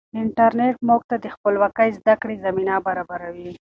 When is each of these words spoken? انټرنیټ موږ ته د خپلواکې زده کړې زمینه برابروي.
انټرنیټ 0.21 0.75
موږ 0.87 1.01
ته 1.09 1.15
د 1.23 1.25
خپلواکې 1.35 1.95
زده 1.97 2.15
کړې 2.21 2.35
زمینه 2.45 2.75
برابروي. 2.85 3.49